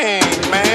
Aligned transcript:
thing, 0.00 0.50
man. 0.50 0.67